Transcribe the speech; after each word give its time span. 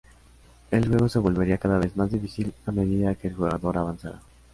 El 0.71 0.87
juego 0.87 1.07
se 1.09 1.19
volvería 1.19 1.59
cada 1.59 1.77
vez 1.77 1.95
más 1.95 2.11
difícil 2.11 2.55
a 2.65 2.71
medida 2.71 3.13
que 3.13 3.27
el 3.27 3.35
jugador 3.35 3.77
avanzara. 3.77 4.19